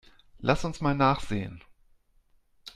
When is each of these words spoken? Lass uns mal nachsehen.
Lass 0.39 0.65
uns 0.65 0.81
mal 0.81 0.95
nachsehen. 0.95 1.63